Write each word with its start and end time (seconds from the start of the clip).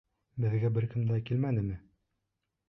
Беҙгә 0.45 0.71
бер 0.77 0.87
кем 0.93 1.05
дә 1.11 1.19
килмәнеме? 1.31 1.79